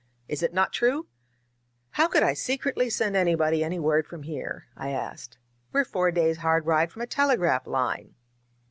[0.27, 1.05] Is it not true?"
[1.91, 5.37] "How could I secretly send anybody any word from here?" I asked.
[5.73, 8.15] We're four days' hard ride from a telegraph line."